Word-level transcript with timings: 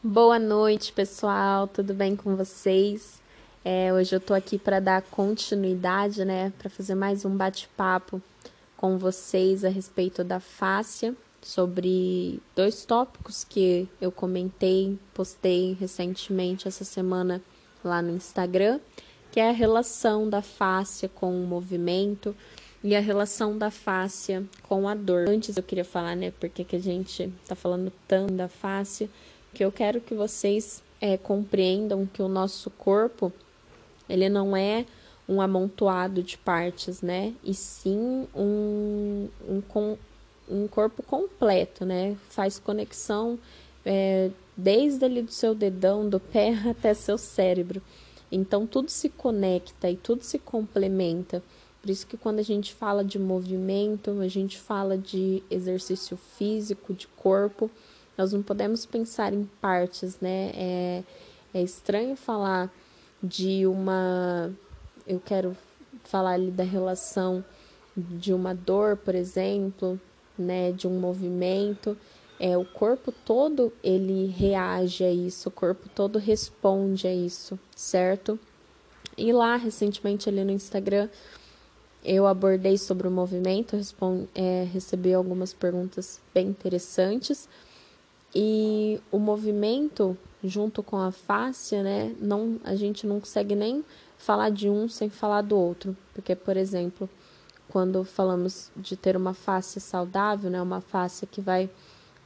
Boa 0.00 0.38
noite, 0.38 0.92
pessoal. 0.92 1.66
Tudo 1.66 1.92
bem 1.92 2.14
com 2.14 2.36
vocês? 2.36 3.20
É, 3.64 3.92
hoje 3.92 4.14
eu 4.14 4.20
tô 4.20 4.32
aqui 4.32 4.56
para 4.56 4.78
dar 4.78 5.02
continuidade, 5.02 6.24
né, 6.24 6.52
para 6.56 6.70
fazer 6.70 6.94
mais 6.94 7.24
um 7.24 7.36
bate-papo 7.36 8.22
com 8.76 8.96
vocês 8.96 9.64
a 9.64 9.68
respeito 9.68 10.22
da 10.22 10.38
fáscia, 10.38 11.16
sobre 11.42 12.40
dois 12.54 12.84
tópicos 12.84 13.42
que 13.42 13.88
eu 14.00 14.12
comentei, 14.12 14.96
postei 15.12 15.76
recentemente 15.80 16.68
essa 16.68 16.84
semana 16.84 17.42
lá 17.82 18.00
no 18.00 18.14
Instagram, 18.14 18.78
que 19.32 19.40
é 19.40 19.48
a 19.48 19.52
relação 19.52 20.30
da 20.30 20.42
fáscia 20.42 21.08
com 21.08 21.32
o 21.42 21.44
movimento 21.44 22.36
e 22.84 22.94
a 22.94 23.00
relação 23.00 23.58
da 23.58 23.68
fáscia 23.68 24.44
com 24.62 24.88
a 24.88 24.94
dor. 24.94 25.28
Antes 25.28 25.56
eu 25.56 25.62
queria 25.64 25.84
falar, 25.84 26.14
né, 26.14 26.32
porque 26.38 26.62
que 26.62 26.76
a 26.76 26.80
gente 26.80 27.32
tá 27.48 27.56
falando 27.56 27.92
tanto 28.06 28.32
da 28.34 28.46
fáscia, 28.46 29.10
que 29.58 29.64
eu 29.64 29.72
quero 29.72 30.00
que 30.00 30.14
vocês 30.14 30.84
é, 31.00 31.16
compreendam 31.16 32.06
que 32.06 32.22
o 32.22 32.28
nosso 32.28 32.70
corpo 32.70 33.32
ele 34.08 34.28
não 34.28 34.56
é 34.56 34.86
um 35.28 35.40
amontoado 35.40 36.22
de 36.22 36.38
partes, 36.38 37.02
né? 37.02 37.34
E 37.42 37.52
sim 37.52 38.28
um, 38.32 39.26
um, 39.48 39.96
um 40.48 40.68
corpo 40.68 41.02
completo, 41.02 41.84
né? 41.84 42.16
Faz 42.28 42.60
conexão 42.60 43.36
é, 43.84 44.30
desde 44.56 45.04
ali 45.04 45.22
do 45.22 45.32
seu 45.32 45.56
dedão, 45.56 46.08
do 46.08 46.20
pé 46.20 46.54
até 46.70 46.94
seu 46.94 47.18
cérebro. 47.18 47.82
Então 48.30 48.64
tudo 48.64 48.88
se 48.88 49.08
conecta 49.08 49.90
e 49.90 49.96
tudo 49.96 50.22
se 50.22 50.38
complementa. 50.38 51.42
Por 51.82 51.90
isso 51.90 52.06
que 52.06 52.16
quando 52.16 52.38
a 52.38 52.44
gente 52.44 52.72
fala 52.72 53.04
de 53.04 53.18
movimento, 53.18 54.20
a 54.20 54.28
gente 54.28 54.56
fala 54.56 54.96
de 54.96 55.42
exercício 55.50 56.16
físico, 56.16 56.94
de 56.94 57.08
corpo, 57.08 57.68
nós 58.18 58.32
não 58.32 58.42
podemos 58.42 58.84
pensar 58.84 59.32
em 59.32 59.44
partes, 59.60 60.18
né? 60.20 60.50
É, 60.54 61.04
é 61.54 61.62
estranho 61.62 62.16
falar 62.16 62.68
de 63.22 63.64
uma. 63.64 64.52
Eu 65.06 65.22
quero 65.24 65.56
falar 66.02 66.32
ali 66.32 66.50
da 66.50 66.64
relação 66.64 67.44
de 67.96 68.34
uma 68.34 68.54
dor, 68.54 68.96
por 68.96 69.14
exemplo, 69.14 69.98
né? 70.36 70.72
De 70.72 70.88
um 70.88 70.98
movimento. 70.98 71.96
É, 72.40 72.56
o 72.58 72.64
corpo 72.64 73.12
todo 73.12 73.72
ele 73.82 74.26
reage 74.26 75.04
a 75.04 75.10
isso, 75.10 75.48
o 75.48 75.52
corpo 75.52 75.88
todo 75.88 76.18
responde 76.18 77.06
a 77.06 77.14
isso, 77.14 77.58
certo? 77.74 78.38
E 79.16 79.32
lá, 79.32 79.56
recentemente, 79.56 80.28
ali 80.28 80.44
no 80.44 80.52
Instagram, 80.52 81.08
eu 82.04 82.26
abordei 82.26 82.78
sobre 82.78 83.08
o 83.08 83.10
movimento, 83.10 83.76
respondi, 83.76 84.28
é, 84.34 84.66
recebi 84.72 85.12
algumas 85.12 85.52
perguntas 85.52 86.20
bem 86.32 86.46
interessantes. 86.46 87.48
E 88.34 89.00
o 89.10 89.18
movimento 89.18 90.16
junto 90.42 90.82
com 90.82 90.96
a 90.96 91.10
fáscia, 91.10 91.82
né, 91.82 92.14
não 92.20 92.60
a 92.62 92.74
gente 92.74 93.06
não 93.06 93.20
consegue 93.20 93.54
nem 93.54 93.84
falar 94.16 94.50
de 94.50 94.68
um 94.68 94.88
sem 94.88 95.08
falar 95.10 95.42
do 95.42 95.56
outro, 95.56 95.96
porque 96.14 96.34
por 96.36 96.56
exemplo, 96.56 97.08
quando 97.68 98.04
falamos 98.04 98.70
de 98.76 98.96
ter 98.96 99.16
uma 99.16 99.34
face 99.34 99.80
saudável, 99.80 100.50
né, 100.50 100.60
uma 100.62 100.80
face 100.80 101.26
que 101.26 101.40
vai 101.40 101.68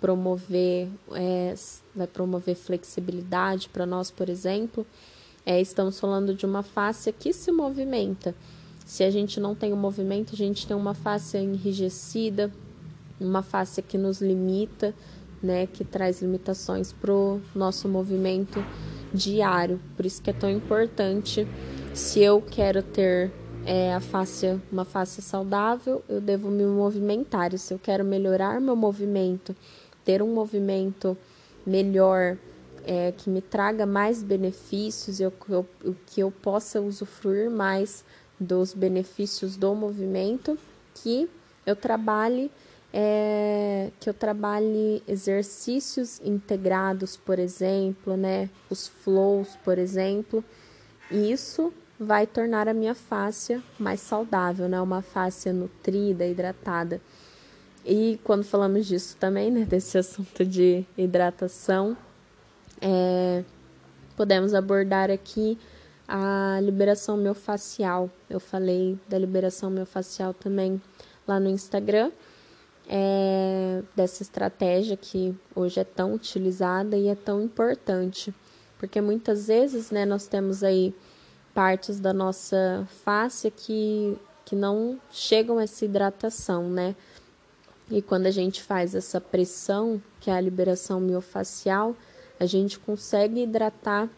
promover 0.00 0.88
é, 1.12 1.54
vai 1.94 2.06
promover 2.06 2.54
flexibilidade 2.54 3.68
para 3.68 3.86
nós, 3.86 4.10
por 4.10 4.28
exemplo, 4.28 4.86
é, 5.44 5.60
estamos 5.60 5.98
falando 5.98 6.34
de 6.34 6.44
uma 6.44 6.62
face 6.62 7.12
que 7.12 7.32
se 7.32 7.50
movimenta. 7.50 8.34
Se 8.84 9.02
a 9.02 9.10
gente 9.10 9.40
não 9.40 9.54
tem 9.54 9.72
o 9.72 9.76
um 9.76 9.78
movimento, 9.78 10.32
a 10.32 10.36
gente 10.36 10.66
tem 10.66 10.76
uma 10.76 10.94
face 10.94 11.36
enrijecida, 11.38 12.52
uma 13.20 13.42
face 13.42 13.82
que 13.82 13.98
nos 13.98 14.20
limita, 14.20 14.94
né, 15.42 15.66
que 15.66 15.84
traz 15.84 16.22
limitações 16.22 16.92
para 16.92 17.12
o 17.12 17.40
nosso 17.54 17.88
movimento 17.88 18.64
diário. 19.12 19.80
Por 19.96 20.06
isso 20.06 20.22
que 20.22 20.30
é 20.30 20.32
tão 20.32 20.50
importante, 20.50 21.46
se 21.94 22.20
eu 22.20 22.42
quero 22.42 22.82
ter 22.82 23.32
é, 23.64 23.94
a 23.94 24.00
face, 24.00 24.60
uma 24.70 24.84
face 24.84 25.20
saudável, 25.22 26.02
eu 26.08 26.20
devo 26.20 26.48
me 26.48 26.64
movimentar. 26.64 27.54
E 27.54 27.58
se 27.58 27.74
eu 27.74 27.78
quero 27.78 28.04
melhorar 28.04 28.60
meu 28.60 28.76
movimento, 28.76 29.54
ter 30.04 30.22
um 30.22 30.32
movimento 30.32 31.16
melhor, 31.66 32.36
é, 32.84 33.12
que 33.12 33.28
me 33.28 33.40
traga 33.40 33.84
mais 33.84 34.22
benefícios, 34.22 35.20
eu, 35.20 35.32
eu, 35.48 35.66
que 36.06 36.20
eu 36.20 36.30
possa 36.30 36.80
usufruir 36.80 37.50
mais 37.50 38.04
dos 38.38 38.72
benefícios 38.72 39.56
do 39.56 39.74
movimento, 39.74 40.56
que 40.94 41.28
eu 41.64 41.74
trabalhe 41.74 42.50
é 42.92 43.65
que 44.06 44.10
eu 44.10 44.14
trabalhe 44.14 45.02
exercícios 45.08 46.20
integrados, 46.20 47.16
por 47.16 47.40
exemplo, 47.40 48.16
né? 48.16 48.48
Os 48.70 48.86
flows, 48.86 49.56
por 49.64 49.78
exemplo. 49.78 50.44
E 51.10 51.32
isso 51.32 51.74
vai 51.98 52.24
tornar 52.24 52.68
a 52.68 52.72
minha 52.72 52.94
face 52.94 53.60
mais 53.76 53.98
saudável, 53.98 54.68
né? 54.68 54.80
Uma 54.80 55.02
face 55.02 55.50
nutrida, 55.50 56.24
hidratada. 56.24 57.00
E 57.84 58.20
quando 58.22 58.44
falamos 58.44 58.86
disso 58.86 59.16
também, 59.18 59.50
né? 59.50 59.64
Desse 59.68 59.98
assunto 59.98 60.44
de 60.44 60.86
hidratação, 60.96 61.96
é, 62.80 63.42
podemos 64.16 64.54
abordar 64.54 65.10
aqui 65.10 65.58
a 66.06 66.60
liberação 66.62 67.16
miofascial. 67.16 68.08
Eu 68.30 68.38
falei 68.38 68.96
da 69.08 69.18
liberação 69.18 69.68
miofascial 69.68 70.32
também 70.32 70.80
lá 71.26 71.40
no 71.40 71.48
Instagram 71.48 72.12
é, 72.88 73.82
dessa 73.94 74.22
estratégia 74.22 74.96
que 74.96 75.34
hoje 75.54 75.80
é 75.80 75.84
tão 75.84 76.14
utilizada 76.14 76.96
e 76.96 77.08
é 77.08 77.14
tão 77.14 77.42
importante, 77.42 78.34
porque 78.78 79.00
muitas 79.00 79.48
vezes, 79.48 79.90
né, 79.90 80.04
nós 80.04 80.26
temos 80.26 80.62
aí 80.62 80.94
partes 81.54 81.98
da 81.98 82.12
nossa 82.12 82.86
face 83.04 83.50
que, 83.50 84.16
que 84.44 84.54
não 84.54 85.00
chegam 85.10 85.58
a 85.58 85.62
essa 85.62 85.84
hidratação, 85.84 86.68
né? 86.68 86.94
E 87.90 88.02
quando 88.02 88.26
a 88.26 88.30
gente 88.30 88.62
faz 88.62 88.94
essa 88.94 89.20
pressão, 89.20 90.02
que 90.20 90.30
é 90.30 90.34
a 90.34 90.40
liberação 90.40 91.00
miofascial, 91.00 91.96
a 92.38 92.44
gente 92.44 92.78
consegue 92.78 93.42
hidratar 93.42 94.08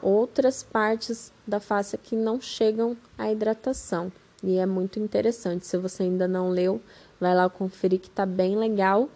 outras 0.00 0.62
partes 0.62 1.32
da 1.46 1.60
face 1.60 1.98
que 1.98 2.14
não 2.16 2.40
chegam 2.40 2.96
à 3.18 3.30
hidratação. 3.30 4.12
E 4.46 4.56
é 4.56 4.64
muito 4.64 4.98
interessante. 4.98 5.66
Se 5.66 5.76
você 5.76 6.04
ainda 6.04 6.26
não 6.26 6.48
leu, 6.48 6.80
Vai 7.18 7.34
lá 7.34 7.48
conferir 7.48 7.98
que 7.98 8.10
tá 8.10 8.26
bem 8.26 8.56
legal. 8.56 9.08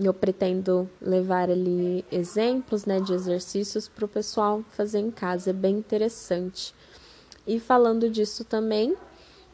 Eu 0.00 0.12
pretendo 0.12 0.88
levar 1.00 1.50
ali 1.50 2.04
exemplos, 2.10 2.84
né, 2.84 3.00
de 3.00 3.12
exercícios 3.12 3.86
para 3.86 4.04
o 4.04 4.08
pessoal 4.08 4.64
fazer 4.70 4.98
em 4.98 5.10
casa. 5.10 5.50
É 5.50 5.52
bem 5.52 5.76
interessante. 5.76 6.74
E 7.46 7.60
falando 7.60 8.08
disso 8.08 8.44
também, 8.44 8.96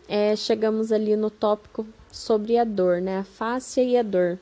é, 0.08 0.34
chegamos 0.36 0.92
ali 0.92 1.16
no 1.16 1.30
tópico 1.30 1.86
sobre 2.10 2.56
a 2.56 2.64
dor, 2.64 3.00
né, 3.00 3.18
a 3.18 3.24
face 3.24 3.82
e 3.82 3.96
a 3.98 4.02
dor. 4.02 4.38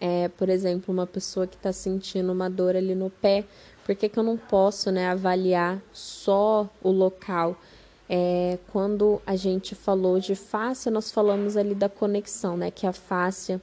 É, 0.00 0.28
por 0.28 0.48
exemplo, 0.48 0.92
uma 0.92 1.06
pessoa 1.06 1.46
que 1.46 1.56
está 1.56 1.72
sentindo 1.72 2.30
uma 2.30 2.48
dor 2.48 2.76
ali 2.76 2.94
no 2.94 3.10
pé, 3.10 3.44
por 3.84 3.96
que, 3.96 4.08
que 4.08 4.18
eu 4.18 4.22
não 4.22 4.36
posso, 4.36 4.92
né, 4.92 5.08
avaliar 5.08 5.82
só 5.92 6.68
o 6.82 6.90
local? 6.90 7.56
É, 8.08 8.58
quando 8.72 9.20
a 9.26 9.36
gente 9.36 9.74
falou 9.74 10.18
de 10.18 10.34
face, 10.34 10.90
nós 10.90 11.10
falamos 11.10 11.56
ali 11.56 11.74
da 11.74 11.88
conexão, 11.88 12.56
né? 12.56 12.70
Que 12.70 12.86
a 12.86 12.92
face 12.92 13.60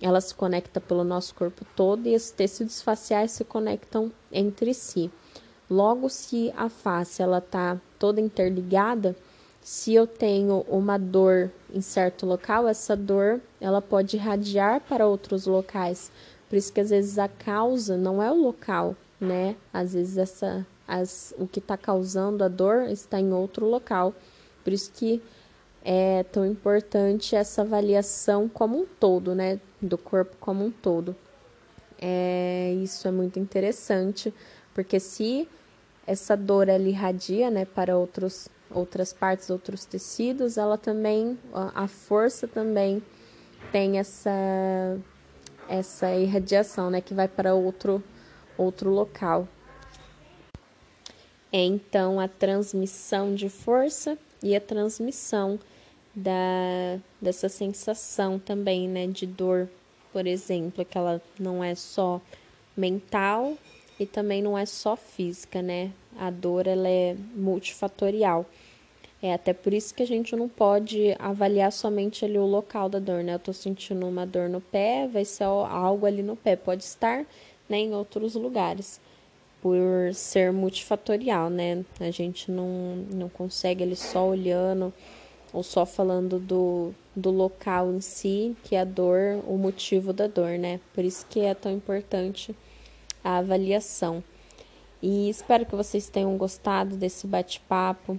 ela 0.00 0.20
se 0.20 0.34
conecta 0.34 0.80
pelo 0.80 1.04
nosso 1.04 1.34
corpo 1.34 1.64
todo 1.76 2.06
e 2.06 2.14
os 2.14 2.30
tecidos 2.30 2.80
faciais 2.80 3.32
se 3.32 3.44
conectam 3.44 4.10
entre 4.32 4.72
si. 4.72 5.10
Logo, 5.68 6.08
se 6.08 6.52
a 6.56 6.68
face 6.68 7.22
ela 7.22 7.40
tá 7.40 7.78
toda 7.98 8.20
interligada, 8.20 9.14
se 9.60 9.94
eu 9.94 10.06
tenho 10.06 10.64
uma 10.68 10.98
dor 10.98 11.50
em 11.72 11.80
certo 11.80 12.24
local, 12.26 12.66
essa 12.66 12.96
dor 12.96 13.40
ela 13.60 13.82
pode 13.82 14.16
irradiar 14.16 14.80
para 14.80 15.06
outros 15.06 15.46
locais. 15.46 16.10
Por 16.48 16.56
isso 16.56 16.72
que 16.72 16.80
às 16.80 16.90
vezes 16.90 17.18
a 17.18 17.28
causa 17.28 17.96
não 17.96 18.22
é 18.22 18.32
o 18.32 18.42
local, 18.42 18.96
né? 19.20 19.54
Às 19.72 19.92
vezes 19.92 20.16
essa 20.16 20.66
as, 20.90 21.32
o 21.38 21.46
que 21.46 21.60
está 21.60 21.76
causando 21.76 22.42
a 22.42 22.48
dor 22.48 22.82
está 22.88 23.20
em 23.20 23.32
outro 23.32 23.64
local. 23.64 24.12
Por 24.64 24.72
isso 24.72 24.90
que 24.92 25.22
é 25.84 26.24
tão 26.24 26.44
importante 26.44 27.36
essa 27.36 27.62
avaliação 27.62 28.48
como 28.48 28.80
um 28.80 28.86
todo, 28.98 29.34
né? 29.34 29.60
Do 29.80 29.96
corpo 29.96 30.36
como 30.40 30.64
um 30.64 30.70
todo. 30.70 31.14
É, 32.02 32.74
isso 32.82 33.06
é 33.06 33.10
muito 33.12 33.38
interessante, 33.38 34.34
porque 34.74 34.98
se 34.98 35.48
essa 36.06 36.36
dor 36.36 36.68
ela 36.68 36.88
irradia, 36.88 37.50
né, 37.50 37.64
para 37.64 37.96
outros, 37.96 38.48
outras 38.70 39.12
partes, 39.12 39.48
outros 39.48 39.84
tecidos, 39.84 40.56
ela 40.56 40.78
também, 40.78 41.38
a 41.52 41.86
força 41.86 42.48
também 42.48 43.02
tem 43.70 43.98
essa, 43.98 44.30
essa 45.68 46.12
irradiação, 46.14 46.90
né, 46.90 47.02
que 47.02 47.12
vai 47.12 47.28
para 47.28 47.54
outro, 47.54 48.02
outro 48.56 48.90
local 48.90 49.46
é 51.52 51.64
então 51.64 52.20
a 52.20 52.28
transmissão 52.28 53.34
de 53.34 53.48
força 53.48 54.16
e 54.42 54.54
a 54.54 54.60
transmissão 54.60 55.58
da, 56.14 56.98
dessa 57.20 57.48
sensação 57.48 58.38
também, 58.38 58.88
né, 58.88 59.06
de 59.06 59.26
dor, 59.26 59.68
por 60.12 60.26
exemplo, 60.26 60.84
que 60.84 60.98
ela 60.98 61.20
não 61.38 61.62
é 61.62 61.74
só 61.74 62.20
mental, 62.76 63.56
e 64.00 64.06
também 64.06 64.40
não 64.40 64.56
é 64.56 64.64
só 64.64 64.96
física, 64.96 65.60
né? 65.60 65.92
A 66.18 66.30
dor 66.30 66.66
ela 66.66 66.88
é 66.88 67.14
multifatorial. 67.34 68.46
É 69.22 69.34
até 69.34 69.52
por 69.52 69.74
isso 69.74 69.94
que 69.94 70.02
a 70.02 70.06
gente 70.06 70.34
não 70.34 70.48
pode 70.48 71.14
avaliar 71.18 71.70
somente 71.70 72.24
ali 72.24 72.38
o 72.38 72.46
local 72.46 72.88
da 72.88 72.98
dor, 72.98 73.22
né? 73.22 73.34
Eu 73.34 73.38
tô 73.38 73.52
sentindo 73.52 74.06
uma 74.06 74.26
dor 74.26 74.48
no 74.48 74.62
pé, 74.62 75.06
vai 75.06 75.26
ser 75.26 75.44
algo 75.44 76.06
ali 76.06 76.22
no 76.22 76.34
pé, 76.34 76.56
pode 76.56 76.82
estar 76.82 77.26
né, 77.68 77.76
em 77.76 77.94
outros 77.94 78.34
lugares, 78.34 78.98
por 79.62 80.14
ser 80.14 80.52
multifatorial, 80.52 81.50
né? 81.50 81.84
A 81.98 82.10
gente 82.10 82.50
não, 82.50 83.04
não 83.12 83.28
consegue 83.28 83.82
ali 83.82 83.96
só 83.96 84.28
olhando 84.28 84.92
ou 85.52 85.62
só 85.62 85.84
falando 85.84 86.38
do, 86.38 86.94
do 87.14 87.30
local 87.30 87.92
em 87.92 88.00
si, 88.00 88.56
que 88.62 88.76
é 88.76 88.80
a 88.80 88.84
dor, 88.84 89.42
o 89.46 89.56
motivo 89.56 90.12
da 90.12 90.26
dor, 90.26 90.58
né? 90.58 90.80
Por 90.94 91.04
isso 91.04 91.26
que 91.28 91.40
é 91.40 91.54
tão 91.54 91.72
importante 91.72 92.54
a 93.22 93.38
avaliação. 93.38 94.22
E 95.02 95.28
espero 95.28 95.66
que 95.66 95.74
vocês 95.74 96.08
tenham 96.08 96.36
gostado 96.36 96.96
desse 96.96 97.26
bate-papo 97.26 98.18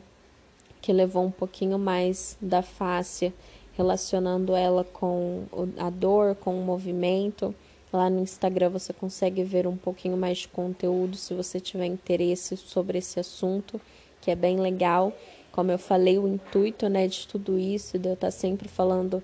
que 0.81 0.91
levou 0.91 1.23
um 1.23 1.31
pouquinho 1.31 1.77
mais 1.77 2.35
da 2.41 2.61
face, 2.61 3.31
relacionando 3.73 4.55
ela 4.55 4.83
com 4.83 5.43
a 5.77 5.89
dor, 5.89 6.35
com 6.35 6.59
o 6.59 6.63
movimento. 6.63 7.53
Lá 7.91 8.09
no 8.09 8.21
Instagram 8.21 8.69
você 8.69 8.93
consegue 8.93 9.43
ver 9.43 9.67
um 9.67 9.75
pouquinho 9.75 10.15
mais 10.15 10.39
de 10.39 10.47
conteúdo 10.47 11.17
se 11.17 11.33
você 11.33 11.59
tiver 11.59 11.85
interesse 11.85 12.55
sobre 12.55 12.97
esse 12.99 13.19
assunto, 13.19 13.81
que 14.21 14.31
é 14.31 14.35
bem 14.35 14.57
legal. 14.57 15.11
Como 15.51 15.71
eu 15.71 15.77
falei, 15.77 16.17
o 16.17 16.27
intuito 16.27 16.87
né, 16.87 17.07
de 17.07 17.27
tudo 17.27 17.59
isso, 17.59 17.99
de 17.99 18.07
eu 18.07 18.13
estar 18.13 18.31
sempre 18.31 18.69
falando 18.69 19.21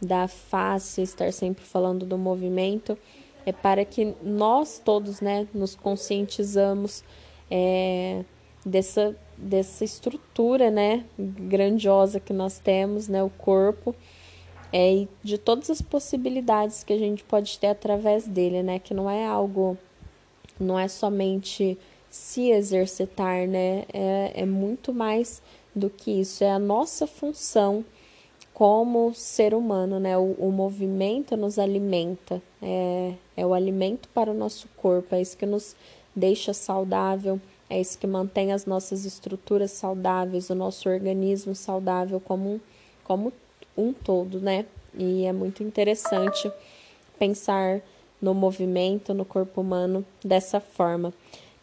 da 0.00 0.28
face, 0.28 1.00
estar 1.00 1.32
sempre 1.32 1.64
falando 1.64 2.04
do 2.04 2.18
movimento, 2.18 2.98
é 3.46 3.52
para 3.52 3.84
que 3.84 4.14
nós 4.22 4.80
todos 4.84 5.20
né, 5.20 5.48
nos 5.54 5.74
conscientizamos 5.74 7.02
é, 7.50 8.24
dessa, 8.64 9.16
dessa 9.36 9.84
estrutura 9.84 10.70
né, 10.70 11.04
grandiosa 11.18 12.20
que 12.20 12.32
nós 12.32 12.58
temos, 12.58 13.08
né, 13.08 13.22
o 13.22 13.30
corpo, 13.30 13.94
é, 14.72 14.94
e 14.94 15.08
de 15.22 15.36
todas 15.36 15.68
as 15.70 15.82
possibilidades 15.82 16.82
que 16.82 16.92
a 16.92 16.98
gente 16.98 17.22
pode 17.24 17.58
ter 17.58 17.68
através 17.68 18.26
dele, 18.26 18.62
né, 18.62 18.78
que 18.78 18.94
não 18.94 19.08
é 19.08 19.26
algo, 19.26 19.76
não 20.58 20.78
é 20.78 20.88
somente 20.88 21.78
se 22.10 22.50
exercitar, 22.50 23.46
né, 23.46 23.84
é, 23.92 24.32
é 24.34 24.46
muito 24.46 24.92
mais 24.92 25.42
do 25.74 25.90
que 25.90 26.10
isso, 26.10 26.42
é 26.42 26.50
a 26.50 26.58
nossa 26.58 27.06
função 27.06 27.84
como 28.52 29.14
ser 29.14 29.54
humano, 29.54 29.98
né? 29.98 30.16
O, 30.18 30.36
o, 30.38 30.52
movimento 30.52 31.36
nos 31.36 31.58
alimenta, 31.58 32.42
é, 32.60 33.14
é 33.34 33.46
o 33.46 33.54
alimento 33.54 34.08
para 34.10 34.30
o 34.30 34.34
nosso 34.34 34.68
corpo, 34.76 35.14
é 35.14 35.22
isso 35.22 35.36
que 35.38 35.46
nos 35.46 35.74
deixa 36.14 36.52
saudável, 36.52 37.40
é 37.68 37.80
isso 37.80 37.98
que 37.98 38.06
mantém 38.06 38.52
as 38.52 38.66
nossas 38.66 39.06
estruturas 39.06 39.70
saudáveis, 39.70 40.50
o 40.50 40.54
nosso 40.54 40.88
organismo 40.88 41.54
saudável 41.54 42.20
como 42.20 42.60
como 43.02 43.32
um 43.76 43.92
todo, 43.92 44.40
né? 44.40 44.66
E 44.94 45.24
é 45.24 45.32
muito 45.32 45.62
interessante 45.62 46.50
pensar 47.18 47.80
no 48.20 48.34
movimento, 48.34 49.12
no 49.14 49.24
corpo 49.24 49.60
humano 49.60 50.04
dessa 50.24 50.60
forma. 50.60 51.12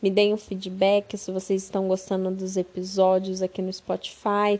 Me 0.02 0.10
deem 0.10 0.34
um 0.34 0.38
feedback 0.38 1.18
se 1.18 1.32
vocês 1.32 1.64
estão 1.64 1.88
gostando 1.88 2.32
dos 2.32 2.58
episódios 2.58 3.42
aqui 3.42 3.62
no 3.62 3.72
Spotify 3.72 4.60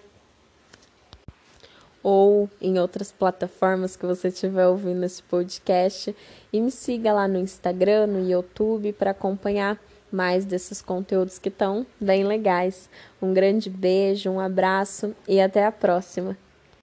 ou 2.04 2.50
em 2.62 2.80
outras 2.80 3.12
plataformas 3.12 3.96
que 3.96 4.06
você 4.06 4.30
estiver 4.30 4.68
ouvindo 4.68 5.04
esse 5.04 5.22
podcast. 5.24 6.16
E 6.52 6.60
me 6.60 6.72
siga 6.72 7.14
lá 7.14 7.28
no 7.28 7.40
Instagram, 7.40 8.08
no 8.08 8.30
YouTube, 8.30 8.94
para 8.94 9.12
acompanhar 9.12 9.80
mais 10.12 10.46
desses 10.46 10.82
conteúdos 10.82 11.38
que 11.38 11.50
estão 11.50 11.86
bem 12.00 12.24
legais. 12.24 12.90
Um 13.22 13.34
grande 13.34 13.70
beijo, 13.70 14.30
um 14.30 14.40
abraço 14.40 15.16
e 15.28 15.40
até 15.40 15.66
a 15.66 15.72
próxima! 15.72 16.49